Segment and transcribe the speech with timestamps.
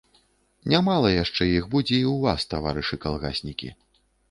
[0.71, 3.73] Нямала яшчэ іх будзе і ў вас, таварышы калгаснікі.